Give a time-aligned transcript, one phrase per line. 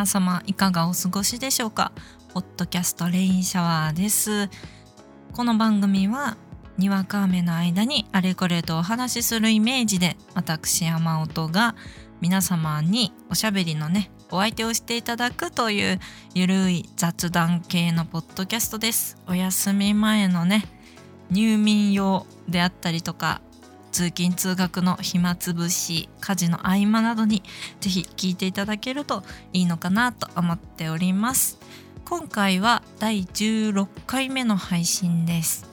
[0.00, 1.92] 皆様いかがお過ごしでしょうか？
[2.32, 4.48] ポッドキャストレインシャワーです。
[5.34, 6.38] この番組は
[6.78, 11.74] にわか雨の間にあれこれとお話しするイメージで私山音が
[12.22, 16.00] 皆様におしゃべりのねお相手をしていただくという
[16.34, 19.18] ゆるい雑談系のポッドキャストです。
[19.28, 20.64] お休み前のね
[21.30, 23.42] 入眠用であったりとか
[24.00, 27.42] 通勤通学の暇つぶし家事の合間などに
[27.80, 31.58] ぜひ聞いていただけるといいのかなと思っております。
[32.06, 35.68] 今回は第16回目の配信です。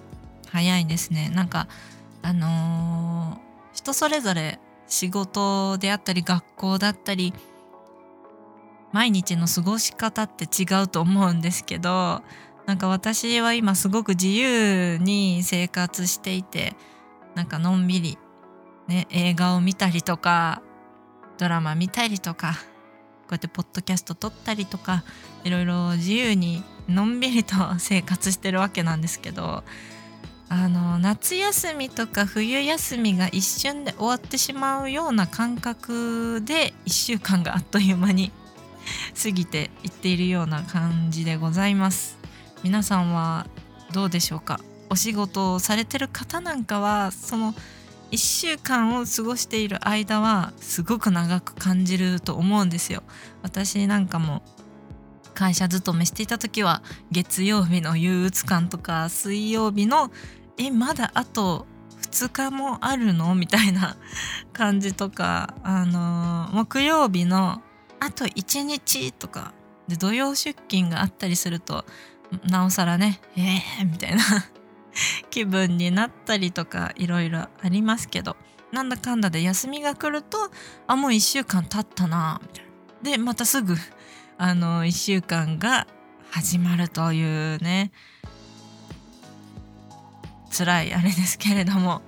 [0.50, 1.30] 早いですね。
[1.30, 1.70] なんか
[2.22, 7.34] あのー、人それぞれ仕事であったり学校だったり
[8.92, 12.22] 毎日の過ごし方って違うと思うんですけど
[12.66, 16.76] なんか私は今すごく自由に生活していて
[17.38, 18.18] なんかのんびり、
[18.88, 20.64] ね、映画を見たりとか
[21.38, 22.58] ドラマ見たりとかこ
[23.30, 25.04] うやってポッドキャスト撮ったりとか
[25.44, 29.64] いろいろ自由にのんびりと生活してるわけなんですけど
[30.50, 38.32] あの夏休みとか冬休みが一瞬で終わってしまうような感覚で1週間があっという間に
[39.22, 42.18] 過ぎていっているような感じでございます。
[42.64, 43.46] 皆さんは
[43.92, 44.60] どうでしょうか？
[44.90, 47.54] お仕事をされてる方なんかはその
[48.12, 53.04] 1週間を過ごしている間はすごく長く感じると思うんですよ。
[53.42, 54.44] 私なんかも
[55.34, 60.10] 会社勤めしていた時は月曜日の憂鬱感とか水曜日の
[60.58, 61.68] えまだあと
[62.02, 63.98] 2日もあるのみたいな
[64.54, 67.62] 感じとかあの木曜日の
[68.00, 69.54] あと1日とか
[69.88, 71.86] で土曜出勤があったりすると
[72.50, 74.24] なおさらねえー、みたいな
[75.30, 78.36] 気分になったりとかいろいろありますけど
[78.72, 80.52] なんだかんだで休みが来ると
[80.88, 83.76] あもう1週間経ったなみたいなでまたすぐ
[84.38, 85.88] あの1週間が
[86.32, 87.92] 始まるというね
[90.56, 92.02] 辛いあれですけれども。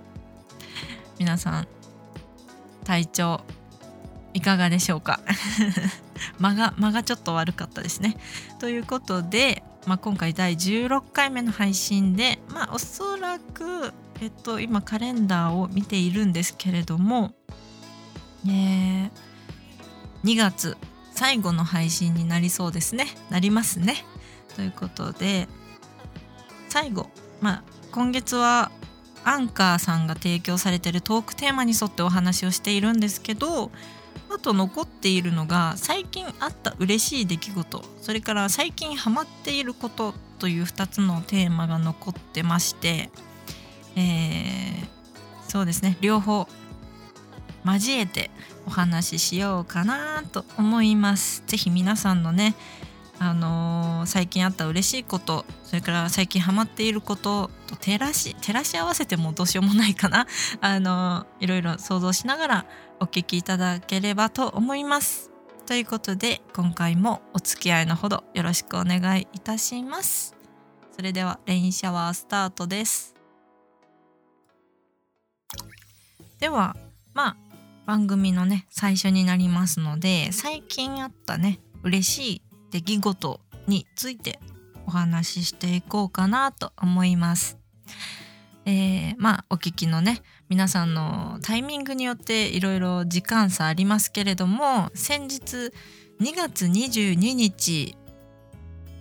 [1.19, 1.67] 皆さん
[2.85, 3.41] 体調
[4.33, 5.19] いかがでしょうか？
[6.39, 8.15] 間が間がちょっと悪かったですね。
[8.57, 13.91] ということでまあ、今回第16回目の配信で、まあ、おそらく、
[14.21, 17.33] えっと、今カレンダーを見ているんですけれども、
[18.45, 19.09] えー、
[20.23, 20.77] 2月
[21.15, 23.07] 最後の配信になりそうですね。
[23.31, 23.95] なりますね。
[24.55, 25.47] ということで
[26.69, 27.09] 最後、
[27.41, 28.69] まあ、今月は
[29.23, 33.71] アンカーさんが提供されてるトークテーマに沿ってお話をしているんですけど
[34.29, 43.09] あと残っているのが最近あった嬉しい出来事それから最近ハマっていることという2つのテーマが残ってまして、
[43.95, 46.47] えー、そうですね両方
[47.65, 48.31] 交えて
[48.65, 51.43] お話ししようかなと思います。
[51.47, 52.55] ぜひ皆さんのね
[53.19, 60.25] あのー、最近あった嬉しいことそれから最近ハマっていることと照らし照らし合わせてもどうしようもないかな
[60.61, 62.65] あのー、いろいろ想像しながら
[63.01, 65.29] お聞きいただければと思います。
[65.65, 70.35] ということで今回もお付き合いのほどよろしくお願いいたします。
[70.95, 73.13] それではレインシャワースタートです。
[76.39, 76.75] では
[77.13, 77.37] まあ
[77.85, 84.39] 番組のね最初になりますので最近あったね嬉しい出来事について
[84.85, 87.57] お話ししていこうかなと思います。
[88.65, 95.71] えー、まあお聞きのね皆さんのタイミングによっていろいろ時間差ありますけれども先日
[96.21, 97.95] 2月22日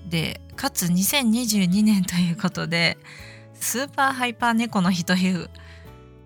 [0.08, 2.96] でかつ2022年ということで
[3.54, 5.50] スーパーハイパー猫の日という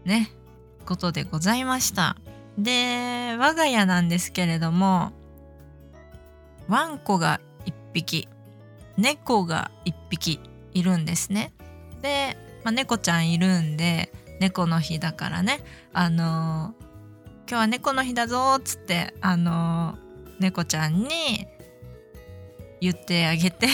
[0.04, 0.30] ね
[0.84, 2.16] ことでございました
[2.58, 5.12] で我が家なんですけれども
[6.68, 8.28] ワンコが1匹
[8.96, 10.40] 猫が1匹
[10.74, 11.52] いるんですね。
[12.02, 15.60] で、まあ、猫ちゃんいるんで猫の日だからね
[15.92, 16.82] あのー、
[17.48, 19.96] 今日は猫の日だぞっつってあのー、
[20.40, 21.46] 猫ちゃんに
[22.80, 23.68] 言ってあげて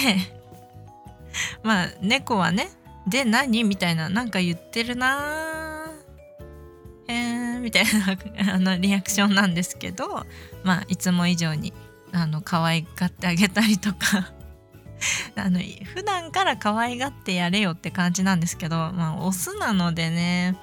[1.64, 2.68] まあ猫はね
[3.06, 5.90] で何みたいななんか言ってるな
[7.08, 7.84] へえみたい
[8.46, 10.26] なあのリアクションなんですけど
[10.62, 11.72] まあいつも以上に
[12.12, 14.32] あの可愛がってあげたりとか
[15.36, 15.60] あの
[15.94, 20.56] 普段から可愛がってやれよって感じなんですけど、まあ、オスなのでね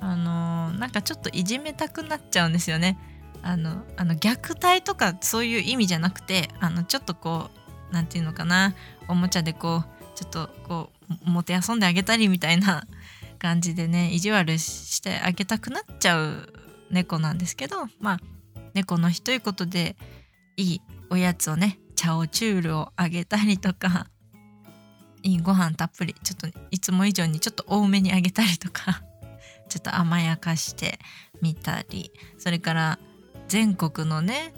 [0.00, 2.98] あのなんかちょっといじめたくなっちゃうんですよね。
[3.42, 7.50] あのあの虐待とかそういう意味じゃなくてあのちょっとこ
[7.90, 8.74] う何て言うのかな
[9.08, 10.90] おもちゃでこうちょっとこ
[11.26, 12.86] うもてあそんであげたりみたいな
[13.38, 16.52] 感じでね意地悪してあげたくなっちゃう
[16.90, 18.20] 猫なんですけどまあ
[18.74, 19.96] 猫の日ということで
[20.56, 20.80] いい
[21.10, 24.06] おやつをねチャオチュールをあげたりとか
[25.22, 29.02] いいご飯たっぷりちょっといつも以上にちょっと多めにあげたりとか
[29.68, 30.98] ちょっと甘やかして
[31.42, 32.98] みたりそれから
[33.48, 34.54] 全国のね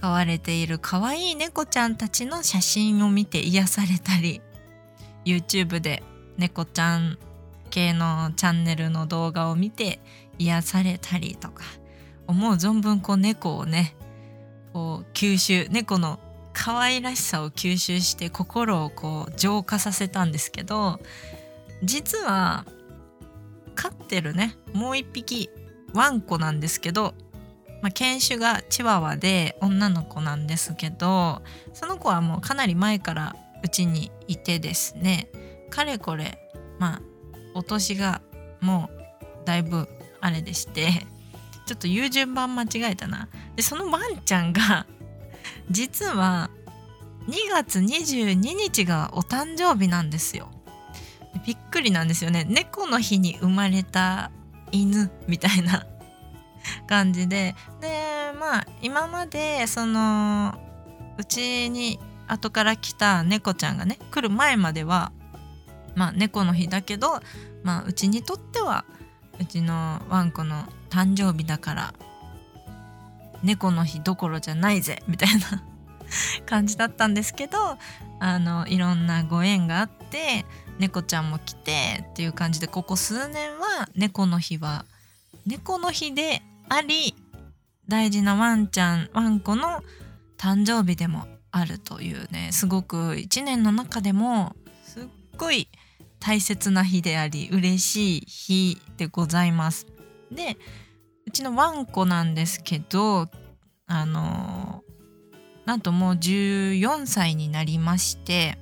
[0.00, 4.40] 飼われている可愛い猫ちゃんたちの写真を見て癒されたり
[5.24, 6.02] YouTube で
[6.36, 7.18] 猫ちゃん
[7.70, 10.00] 系のチャンネルの動画を見て
[10.38, 11.64] 癒されたりとか
[12.26, 13.95] 思う存分こう猫をね
[14.76, 16.18] こう吸収猫の
[16.52, 21.00] 可愛らしさを吸収して心をこう浄化させたんですけど
[21.82, 22.66] 実は
[23.74, 25.48] 飼ってるねもう一匹
[25.94, 27.14] ワンコなんですけど、
[27.80, 31.40] まあ、犬種がチワワで女の子なんですけど
[31.72, 33.34] その子はもうかなり前から
[33.64, 35.30] うちにいてですね
[35.70, 36.38] かれこれ
[36.78, 37.02] まあ
[37.54, 38.20] お年が
[38.60, 39.88] もうだいぶ
[40.20, 41.06] あれでして
[41.66, 43.28] ちょっと言う順番間違えたな。
[43.56, 44.86] でそのワンちゃんが
[45.70, 46.50] 実は
[47.28, 50.50] 2月22日がお誕生日なんですよ。
[51.44, 52.44] びっくりなんですよね。
[52.48, 54.30] 猫の日に生まれた
[54.70, 55.86] 犬みたいな
[56.86, 57.56] 感じで。
[57.80, 60.54] でまあ今までその
[61.18, 61.98] うちに
[62.28, 65.12] 後から来た猫ちゃんがね来る前までは
[65.96, 67.20] まあ猫の日だけど
[67.64, 68.84] まあうちにとっては
[69.40, 71.94] うちのワンコの誕生日だから
[73.42, 75.62] 猫の日どころじゃないぜみたいな
[76.46, 77.78] 感じだったんですけど
[78.18, 80.44] あのいろんなご縁があって
[80.78, 84.84] 猫ちゃんも来てっていう感じでここ数年は猫の日は
[85.46, 87.14] 猫の日であり
[87.88, 89.82] 大事なワンちゃんワンコの
[90.38, 94.54] 誕生日でもあるというねすごく一年の中でも
[94.84, 95.04] すっ
[95.36, 95.68] ごい
[96.18, 99.95] 大切な日であり嬉しい日でございます。
[100.30, 100.56] で
[101.26, 103.28] うちのワンコなんですけど
[103.86, 104.82] あの
[105.64, 108.58] なんともう14歳になりまして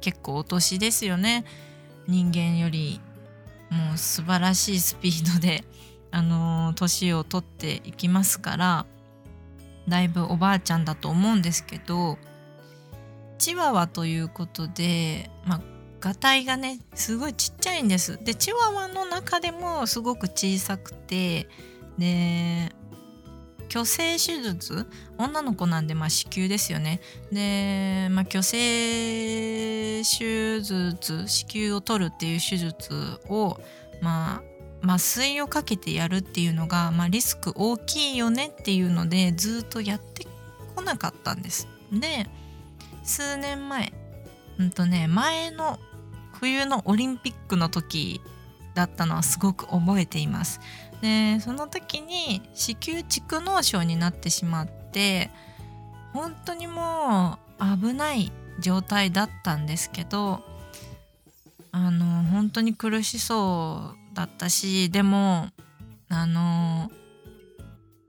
[0.00, 1.44] 結構お年ですよね。
[2.06, 3.00] 人間より
[3.70, 5.64] もう素晴らしいスピードで
[6.10, 8.86] あの年を取っていきますから
[9.86, 12.16] だいぶおばあちゃんだと思うんですけど
[13.36, 15.60] チワワということでまあ
[16.00, 18.22] がたいがねすごいちっちゃいんです。
[18.22, 21.48] でチワワの中でもすごく小さくて
[21.98, 22.72] で
[23.68, 24.86] 虚勢手術？
[25.18, 27.00] 女の子なんでまあ子宮ですよね。
[27.30, 33.60] で、まあ、虚勢手術子宮を取るっていう手術を
[34.00, 34.42] ま
[34.82, 40.26] あ麻酔をかけてやるっていうのが、まあ、リスク大きいよねっていうのでずっとやって
[40.76, 41.66] こなかったんです。
[41.92, 42.26] で
[43.02, 43.92] 数年前
[44.58, 45.78] うんとね前の
[46.40, 48.20] 冬のオリンピックの時
[48.74, 50.60] だったのはすごく覚えています。
[51.00, 55.30] でその時に子宮蓄膿症になってしまって
[56.12, 60.42] 本当にもう危ない状態だったんですけど
[61.70, 65.48] あの本当に苦しそうだったしでも
[66.08, 66.90] あの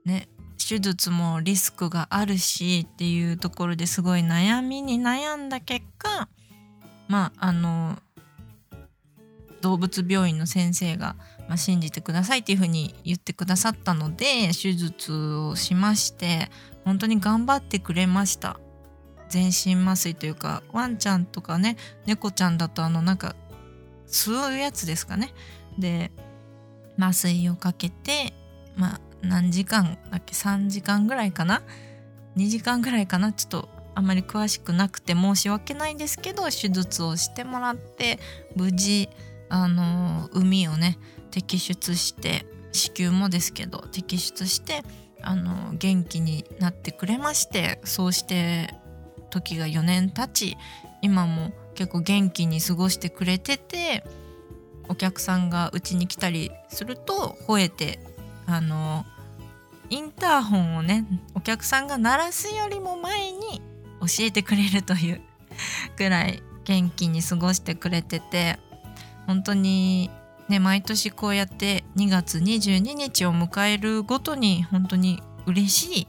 [0.04, 0.28] ね
[0.58, 6.28] 手術もリスクがあるしっていうところですごい悩みに悩んだ結果
[7.08, 7.98] まああの
[9.60, 11.16] 動物病院の先生が
[11.50, 16.48] まあ、信じてくださいっていうふうに言ってくださったので手術をしまして
[16.84, 18.60] 本当に頑張ってくれました。
[19.28, 21.76] 全身麻酔というかワンちゃんとかね
[22.06, 23.34] 猫ちゃんだとあのなんか
[24.06, 25.34] 吸うやつですかね。
[25.76, 26.12] で
[26.96, 28.32] 麻酔をかけて
[28.76, 31.62] まあ何時間だっけ3時間ぐらいかな。
[32.36, 33.32] 2時間ぐらいかな。
[33.32, 38.20] ちょっとあまり詳しくなくて申し訳ないんですけど手術をしてもらって
[38.54, 39.08] 無事
[39.50, 40.98] あの海をね
[41.30, 44.82] 摘出して子宮もですけど摘出して
[45.22, 48.72] あの元気になってくれましてそうして
[49.28, 50.56] 時が4年経ち
[51.02, 54.04] 今も結構元気に過ごしてくれてて
[54.88, 58.00] お客さんがうちに来たりすると吠えて
[58.46, 59.04] あの
[59.88, 61.04] インターホンをね
[61.34, 63.60] お客さんが鳴らすよりも前に
[64.00, 65.20] 教えてくれるという
[65.96, 68.58] ぐらい元気に過ごしてくれてて
[69.30, 70.10] 本当に
[70.48, 76.08] ね、毎年こうやって2月22日を迎えるごとに本当に嬉しい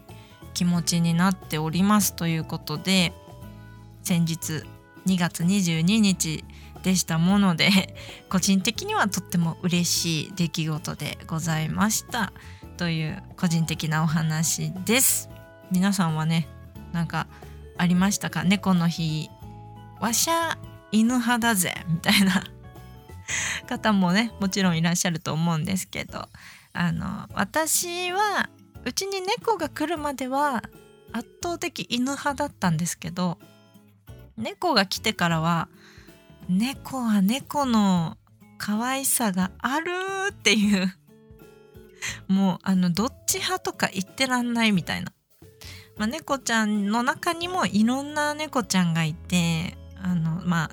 [0.55, 3.13] 気持ちになっておりますということで
[4.01, 4.63] 先日
[5.05, 6.43] 2月22日
[6.81, 7.69] でしたもので
[8.29, 12.33] 個人的にはとっても嬉しい出来事でございました
[12.77, 15.29] という個人的なお話です。
[15.69, 16.47] 皆さんはね
[16.93, 17.27] なんか
[17.77, 18.43] ありましたか？
[18.43, 19.29] 猫の日。
[19.99, 20.57] わしゃ
[20.91, 21.75] 犬派だぜ。
[21.87, 22.43] みたいな。
[23.67, 26.27] 方もねもちろんいらっしゃると思うんですけど
[26.73, 28.49] あの私は
[28.85, 30.63] うちに猫が来るまでは
[31.11, 33.37] 圧倒的犬派だったんですけど
[34.37, 35.67] 猫が来てからは
[36.49, 38.17] 猫は猫の
[38.57, 39.91] 可愛さがある
[40.31, 40.93] っていう
[42.27, 45.13] もうあのどっち派とか言ってらんないみたいな、
[45.97, 50.71] まあ、猫ちゃんの中にもいろんな猫ちゃんがいてあのまあ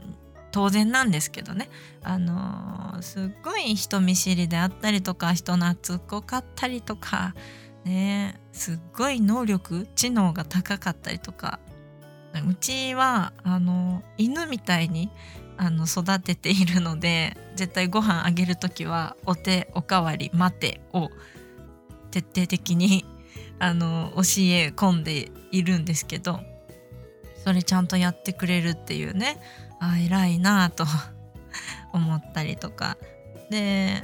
[0.50, 1.68] 当然なんですけどね。
[2.02, 7.34] あのー、すっごい人見知りであったりとか人懐っこかったりとか
[7.84, 11.58] ねすっごい能力知能が高かったりとか
[12.48, 15.10] うちはあの犬みたいに
[15.56, 21.10] あの育てているので絶対ご飯あげる時は「お手おかわり待て」を
[22.10, 23.04] 徹底的に
[23.58, 26.40] あの教え込んでいるんですけど
[27.44, 29.40] それちゃんとやってくれるっていうね
[29.80, 30.84] あ偉いなあと
[31.92, 32.96] 思ったりとか。
[33.50, 34.02] で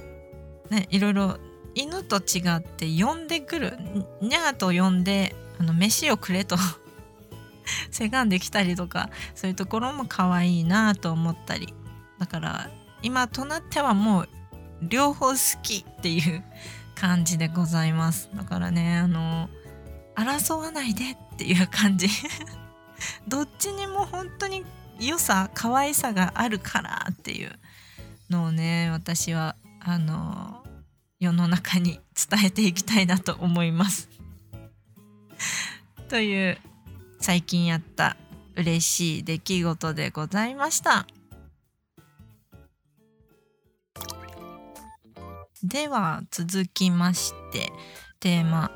[0.70, 1.38] ねいろいろ
[1.74, 3.78] 犬と違って呼んでくる。
[4.20, 6.56] にゃーと呼んであの飯をくれと
[7.90, 11.74] せがんできたりとかそういうところも可愛いなと思ったり。
[12.18, 12.70] だから
[13.02, 14.28] 今となってはもう
[14.82, 16.42] 両方好きっていう
[16.94, 18.30] 感じでございます。
[18.34, 19.48] だからねあの
[20.14, 22.08] 争わないでっていう感じ。
[23.26, 24.64] どっちにも本当に
[25.00, 27.52] 良さ可愛さがあるからっていう
[28.30, 30.64] のをね私はあの
[31.20, 34.08] 世の中に伝えていきたいなと思います。
[36.08, 36.58] という
[37.20, 38.16] 最近やった
[38.56, 41.06] 嬉しい出来事でございました。
[45.62, 47.72] では続きまして
[48.20, 48.70] テーマ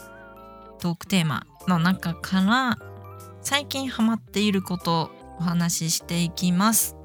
[0.79, 2.79] トークテーマの中から
[3.43, 6.97] 最近ハマっていることお話ししていきます。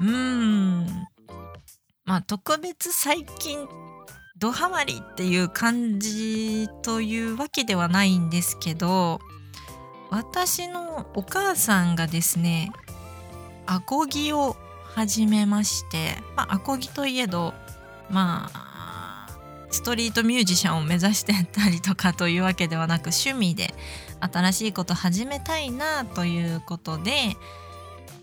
[0.00, 0.86] うーん。
[2.04, 3.68] まあ特別最近
[4.38, 9.18] ドハマりっていう感じというわけではないんですけど
[10.10, 12.70] 私のお母さんがですね
[13.64, 17.54] アコギを始めまして、まあ、アコギといえど
[18.10, 19.26] まあ
[19.70, 23.74] ストリートミュージシャンを目指してたりとかというわけではなく趣味で
[24.20, 27.36] 新しいこと始めたいなということで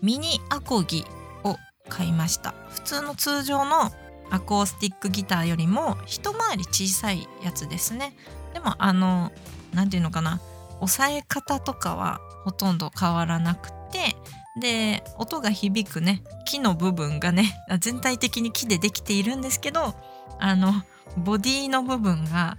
[0.02, 1.04] ミニアコギ
[1.44, 1.56] を
[1.88, 2.54] 買いました。
[2.70, 3.90] 普通の通常の
[4.30, 8.14] アコースティックギターよりも一回り小さいやつですね。
[8.52, 9.32] でもあの
[9.72, 10.40] 何て言うのかな。
[10.80, 14.16] 押さえ方とかはほとんど変わらなくて
[14.60, 16.22] で音が響くね。
[16.44, 19.94] 木の部分がね 全体的に木でできているんですけど
[20.38, 20.74] あの
[21.16, 22.58] ボディの部分が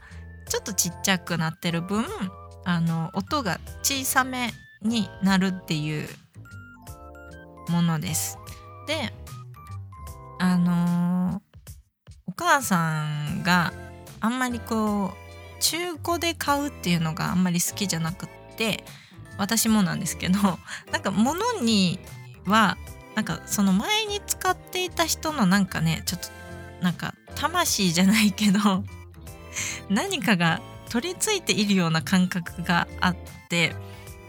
[0.50, 2.06] ちょっとちっちゃくなってる分
[2.66, 6.10] あの音が小さめになるっていう
[7.70, 8.38] ものです。
[8.88, 9.14] で
[10.40, 11.42] あのー、
[12.28, 13.74] お母さんが
[14.20, 18.84] あんまりこう中古で買うっていうのがあんまり好きじゃなくって
[19.38, 20.40] 私もなんですけど
[20.92, 22.00] なんか物に
[22.46, 22.78] は
[23.16, 26.30] なんかその前に使っていた人のなんかねちょっと
[26.84, 28.84] なんか魂じゃないけど
[29.90, 30.62] 何かが
[30.96, 33.16] 取り付いているような感覚があっ
[33.50, 33.76] て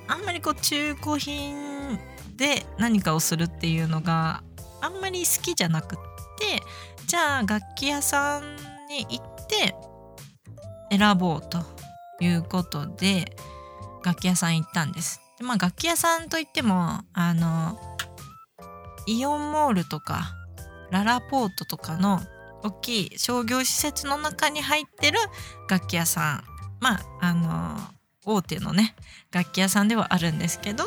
[0.09, 1.97] あんまりこう中古品
[2.35, 4.43] で何かをするっていうのが
[4.81, 5.99] あんまり好きじゃなくっ
[6.41, 6.61] て
[7.07, 8.57] じゃあ楽器屋さん
[8.89, 9.77] に行って
[10.91, 11.61] 選ぼうと
[12.19, 13.37] いうことで
[14.05, 15.21] 楽器屋さん行ったんです。
[15.39, 17.79] でまあ楽器屋さんといってもあの
[19.07, 20.35] イオンモールとか
[20.91, 22.21] ララポートとかの
[22.65, 25.21] 大きい商業施設の中に入ってる
[25.71, 27.79] 楽器屋さんまああの
[28.25, 28.95] 大手のね
[29.33, 30.85] 楽器屋さんではあるんですけど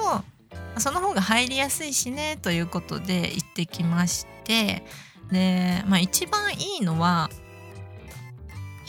[0.78, 4.84] その方が入りやすいしねということで行ってきまして
[5.32, 7.30] で、まあ、一番いいのは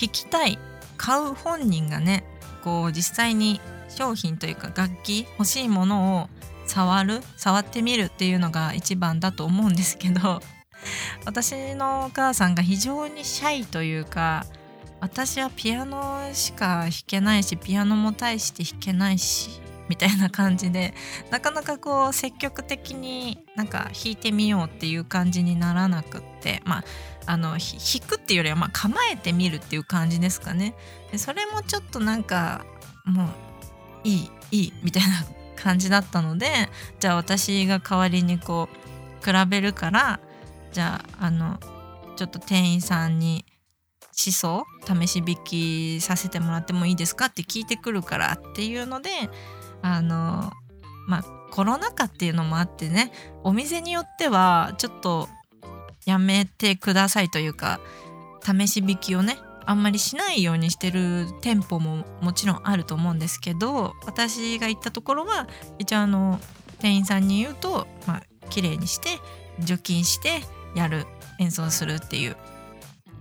[0.00, 0.58] 弾きたい
[0.96, 2.24] 買う本人がね
[2.62, 6.28] こう実際に商品というか楽器欲しいものを
[6.66, 10.40] 触る触ってみるっていうのが一番だと思うんですけど
[11.26, 14.46] 私のお母さんが非常にシャイというか
[15.00, 20.94] 私はピアノしか弾けないしピアノも大して弾けないしみたいな感じで
[21.30, 26.84] なかなかこう積極的になんか弾いてみようっていう感じにならなくってまあ
[27.26, 27.58] あの弾
[28.06, 30.74] くっていうよりはまあ構えてみるっていう感じですかね。
[31.10, 32.64] でそれもちょっとなんか
[33.04, 33.28] もう
[34.04, 35.24] いいいいみたいな
[35.56, 36.68] 感じだったので
[37.00, 40.20] じゃあ私が代わりにこう比べるから
[40.72, 41.58] じゃああの
[42.16, 43.44] ちょっと店員さんに
[44.16, 49.10] 思想試し弾きさせてもらってもいいですかって聞いてくるからっていうので
[49.82, 50.50] あの
[51.06, 53.12] まあコロナ禍っていうのもあってね
[53.42, 55.28] お店によってはちょっと
[56.06, 57.80] やめてくださいというか
[58.42, 65.48] 試し引きをねあんまりしないようにしてる店舗ももちろんあると思うんですけど私が行ったところは
[65.78, 66.40] 一応あの
[66.80, 69.08] 店員さんに言うと、まあ綺麗にして
[69.60, 70.40] 除菌して
[70.74, 71.06] やる
[71.38, 72.36] 演奏するっていう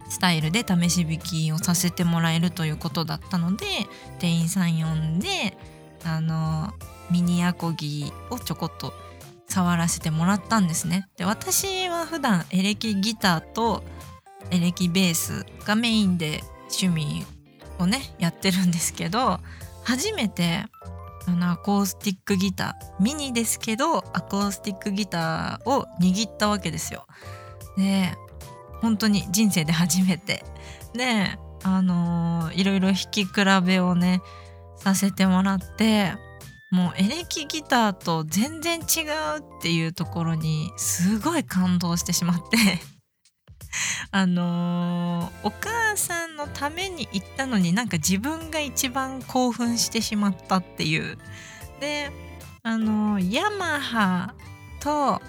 [0.10, 3.66] スタイルで試し弾きをさせてもらえるということだったので
[4.20, 5.58] 店員さん呼んで
[6.04, 6.74] あの
[7.12, 8.94] ミニアコギをちょこっと
[9.48, 11.08] 触らせてもらったんですね。
[11.18, 13.84] で私は普段エレキギターと
[14.52, 16.42] エレキベースがメインで
[16.82, 17.26] 趣味
[17.80, 19.40] をねやってるんですけど
[19.84, 20.66] 初めて
[21.26, 27.06] あのアコースティックギターミニですけどアコースティックギターを握ったわけですよ。
[27.78, 28.14] で
[28.82, 30.44] 本当に人生で初めて。
[30.94, 33.32] であのー、いろいろ弾き比
[33.66, 34.22] べをね
[34.78, 36.14] させてもらって
[36.72, 42.58] もうエレキギターと全然違うっていうところにすごい感動してしまって。
[44.12, 51.18] あのー、お母さんのために行ったのになんか自分が一番興奮してしまったっていう。
[51.80, 52.12] で
[52.64, 54.34] あのー、ヤマハ
[54.80, 55.22] と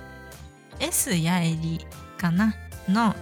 [0.78, 2.54] S ヤエリかな
[2.88, 3.14] の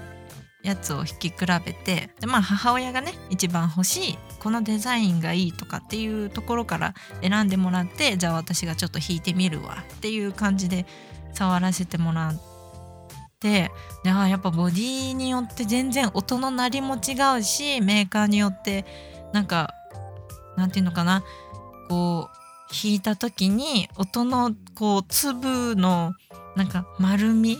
[0.62, 10.86] やつを弾き比べてでまあ母親がね一番欲しいこのデザインがいいとかっていうところから選んでもらってじゃあ私がちょっと弾いてみるわっていう感じで
[11.34, 12.32] 触らせてもらっ
[13.40, 13.70] て
[14.02, 18.84] であやっぱボディによって全然音の鳴りも違うしメーカーによって
[19.32, 19.74] なんか
[20.56, 21.22] なんていうのかな
[21.88, 22.38] こう
[22.74, 26.14] 弾いた時に音のこう粒の
[26.56, 27.58] なんか丸み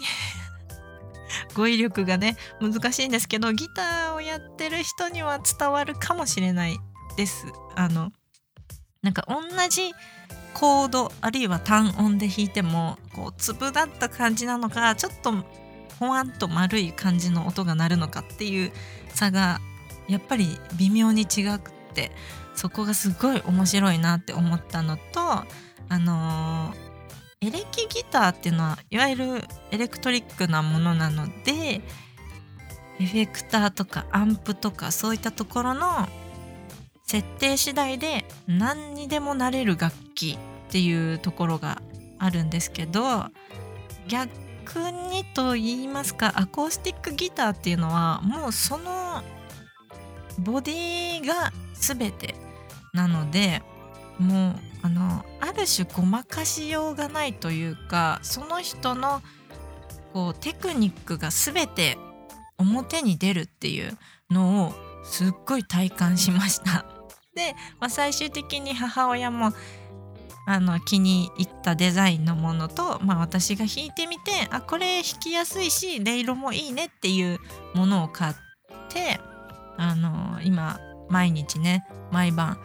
[1.55, 6.79] 語彙力がね難しいんですけどギターをやってる人には伝わるかもしれない
[7.17, 7.47] です。
[7.75, 8.13] あの
[9.03, 9.93] なんか同じ
[10.55, 15.33] コードあるいは単音で弾いてもこう粒だった感じなのかちょっと
[16.01, 18.73] ほわんと丸い感じの音が鳴るのかっていう
[19.15, 19.61] 差が
[20.09, 22.11] やっぱり微妙に違くって
[22.55, 25.47] そこがすごい面白いなって思ったのとあ
[25.91, 26.88] のー
[27.41, 31.81] エレキギターっていうのはいわゆるエレクトリックなものなので
[33.01, 36.09] エフェクターとかアンプとかそういったところの
[37.07, 40.37] 設定次第で何にでもなれる楽器
[40.69, 41.81] っていうところが
[42.19, 43.27] あるんですけど
[44.09, 49.23] 逆にと言いますかアコースティックギターっていうのはもうその
[50.41, 52.35] ボディが全て
[52.93, 53.63] なので
[54.19, 59.23] もうあのある種ごまかしようがないというかその人の
[60.13, 61.99] こうテクニックが全て
[62.59, 63.97] 表に出るっていう
[64.31, 64.73] のを
[65.05, 66.85] すっごい体感しました。
[67.35, 69.53] で、まあ、最終的に母親も
[70.47, 77.39] あの気に入ったデザインのものと、まあ、私が弾いてみてあこれ弾きやすいし音色もいいねっていう
[77.75, 78.35] ものを買っ
[78.89, 79.21] て
[79.77, 82.59] あの今毎日ね毎晩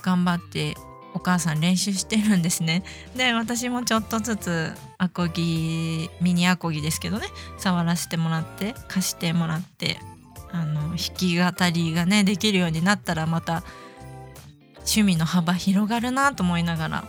[0.00, 0.74] 頑張って
[1.14, 2.82] お母さん練習してるんですね。
[3.16, 7.26] で私もちょっとずつアコギミニアコギですけどね
[7.58, 9.98] 触らせてもらって貸してもらって
[10.52, 13.62] あの弾き語りがねできるようになったらまた
[14.78, 17.04] 趣味の幅広がるなと思いながら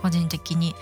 [0.00, 0.74] 個人的に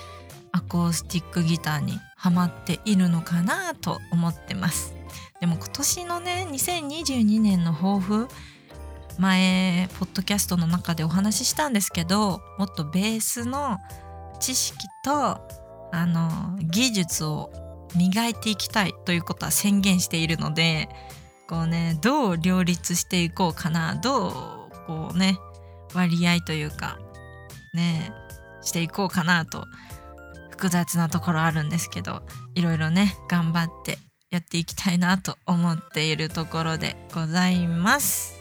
[0.52, 4.94] アコースティックギターにハマっているのかなと思ってます。
[5.40, 8.28] でも今年のね2022年の抱負
[9.18, 13.78] 前ポッドキャストの中でお話ししたんですけどもっとベースの
[14.38, 15.40] 知識と
[15.92, 17.50] あの技術を
[17.96, 20.88] 磨いていきたいということは宣言しているので
[21.48, 24.32] こうねどう両立していこうかなどう
[24.86, 25.36] こうね
[25.94, 26.98] 割合というか
[27.74, 28.12] ね
[28.62, 29.64] していこうかなと
[30.50, 32.22] 複雑なところあるんですけど
[32.54, 33.98] いろいろね頑張って
[34.30, 38.37] やっていきたいなと思っているところでございます。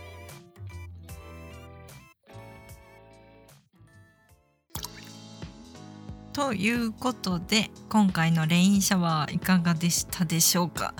[6.37, 10.93] ということで今回のレインシャワーいかがでしたでしょうか、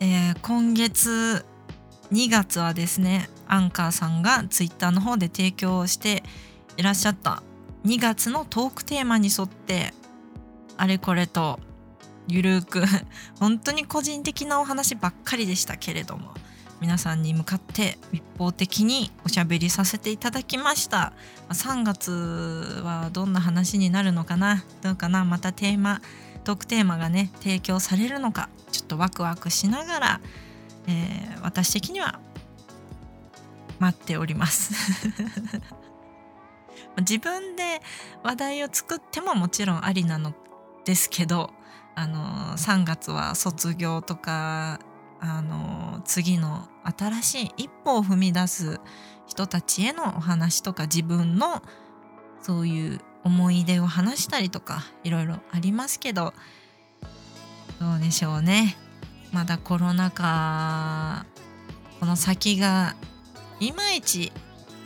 [0.00, 1.44] えー、今月
[2.10, 6.22] 2月はですねアンカーさんがツイッターの方で提供して
[6.78, 7.42] いらっしゃった
[7.84, 9.92] 2月のトークテーマに沿って
[10.78, 11.60] あれこれと
[12.26, 12.84] ゆるく
[13.38, 16.32] 本当に個人的なお話ばっかりでしたけれども。
[16.80, 21.12] 皆さんに向かって一方的におしゃべりさせていただきました。
[21.50, 24.64] 3月はどんな話になるのかな？
[24.82, 25.24] どうかな？
[25.24, 26.00] またテーマ
[26.44, 28.48] トークテーマがね提供されるのか？
[28.70, 30.20] ちょっとワクワクしながら、
[30.86, 32.20] えー、私的には
[33.78, 34.74] 待っております。
[36.98, 37.82] 自分で
[38.22, 40.32] 話題を作ってももちろんありなの
[40.84, 41.50] ですけど
[41.94, 44.80] あの3月は卒業とか
[45.26, 48.78] あの次の新しい一歩を踏み出す
[49.26, 51.62] 人たちへのお話とか自分の
[52.42, 56.34] そういう思い出を話したりとかいろいろありますけど
[57.80, 58.76] どうでしょうね。
[59.32, 61.26] まだコロナ禍
[61.98, 62.94] この先が
[63.58, 64.30] いまいち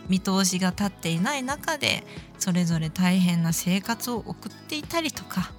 [0.09, 2.05] 見通しが立っていない中で
[2.39, 5.53] それぞれ大変な生活を送っていたりとか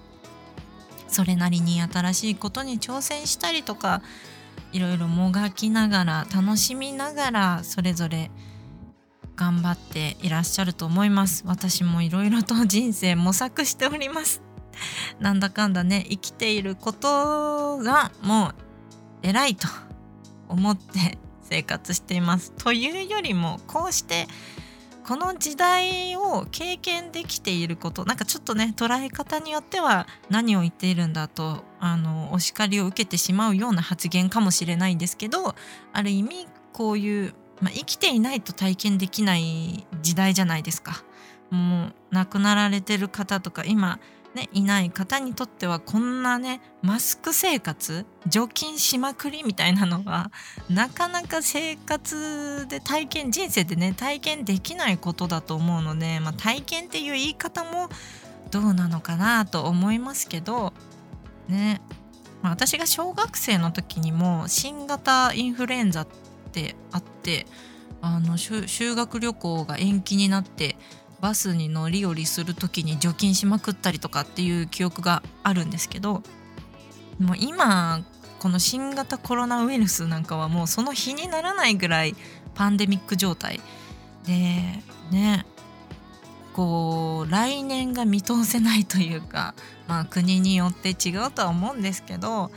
[1.07, 4.01] それなりに新しいことに挑戦したりとか
[4.71, 8.29] いろいろもがきながら楽しみながらそれぞれ
[9.35, 11.43] 頑張っていらっしゃると思います。
[11.45, 14.41] 私もいろいろと人生模索しております。
[15.19, 18.55] なんだかんだね生きていることがもう
[19.23, 19.67] 偉いと
[20.49, 22.51] 思って生活しています。
[22.51, 24.27] というよりもこうして
[25.09, 35.55] この時代を経験できていることなんかちょっとね捉え方によっては何を言っているんだとあのお叱りを受けてしまうような発言かもしれないんですけど
[35.93, 41.03] ある意味こういう、まあ、生きていないと体験できない時代じゃないですか。
[41.49, 43.99] もう亡くなられてる方とか今
[44.35, 50.31] ね、いない方にとってはこんなねマスク生活除菌しまくりみたいなのは
[50.69, 57.89] なかなか生活で体験人生でね体験できないことだと思うので、まあ、体験っていう言い方も
[58.51, 60.73] どうなのかなと思いますけど
[61.47, 61.81] ね、
[62.43, 66.07] まあ、私が小学生の時にも新型インフルエンザっ
[66.51, 67.47] てあって
[68.01, 70.77] あの修学旅行が延期になって
[71.21, 76.23] バスに乗り降りする時に除菌しまくったりとかっていう記憶があるんですけど
[77.19, 78.01] もう今
[78.39, 82.15] この新型コロナウイルスなんかはもうその日にならないぐらい
[82.55, 83.59] パンデミック状態
[84.25, 84.33] で
[85.11, 85.45] ね
[86.53, 89.53] こう来年が見通せないというか
[89.87, 92.51] まあ国によって違うとは思うんですけど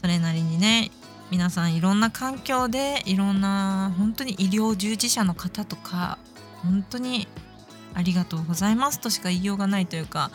[0.00, 0.90] それなりにね
[1.30, 6.18] 皆さんいろんな環境でいろんな本当に医療従事者の方とか
[6.62, 7.28] 本当に
[7.98, 10.30] ありがとうございますとしか言いようがないというか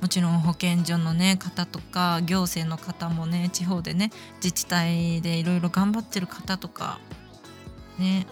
[0.00, 4.10] もちろん保健所の、ね、方とか行政の方もね地方でね
[4.42, 6.98] 自治体でいろいろ頑張ってる方とか
[7.96, 8.26] ね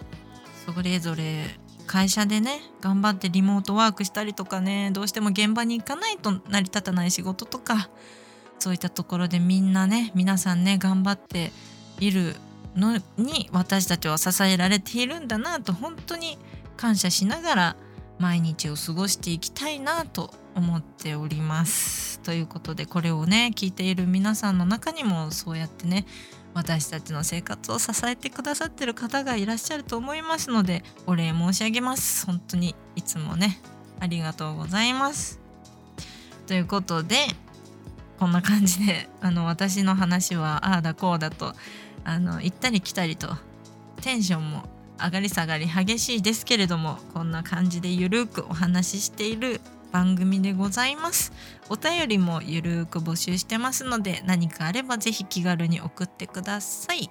[0.67, 1.45] それぞれ
[1.87, 7.89] 会社でね頑張ってリモートワークしたりとかねどうしても現場に行かないと成り立たない仕事とか
[8.59, 11.53] そういったところでみんなね皆さんね頑張って
[12.01, 12.35] いる
[12.75, 16.39] のに私たちは支えられているんだなと本当に
[16.77, 17.77] 感謝しながら
[18.19, 22.21] 毎日を過ごしていきたいなと思っております。
[22.21, 26.07] ということでこれをね聞いている皆さんの中にもそうやってね
[26.55, 33.61] 私たちの生活を支えてくださってる方がいらっしゃると思いますのでお礼申し上げます本当にいつもね
[34.01, 35.41] ありがとうございます
[36.47, 37.17] ということで
[38.19, 41.53] こんな感じであの私の話はああだこうだと
[42.05, 43.29] あの行ったり来たりと
[44.01, 44.65] テンションも
[45.03, 49.61] 上がり下がり激しいですけれどもこんな感じでゆるくお話ししている
[49.93, 51.33] 番組でございます。
[51.69, 57.11] お便りもゆるく募集してますので何かあればぜひ気軽に送ってください。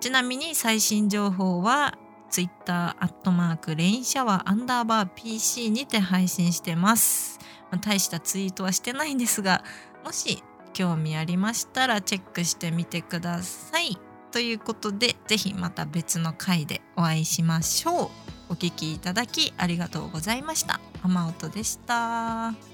[0.00, 1.98] ちなみに最新情報は
[2.30, 7.38] Twitter アットマークレインシャワーアンダーバー PC にて配信してます、
[7.70, 9.62] まあ、大したツイートはしてないんですが
[10.04, 14.13] もし興味ありましたらチェックしてみてください。
[14.34, 18.08] ということで是非また別の回でお会いしましょう
[18.48, 22.73] お聴きいただきありがとうございました浜音でした。